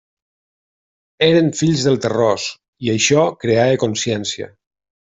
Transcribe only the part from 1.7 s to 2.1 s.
del